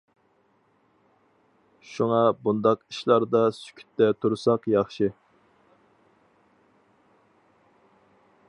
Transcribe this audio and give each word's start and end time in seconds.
شۇڭا 1.89 2.21
بۇنداق 2.47 2.81
ئىشلاردا 2.87 3.43
سۈكۈتتە 3.59 4.09
تۇرساق 4.25 4.67
ياخشى. 4.75 5.13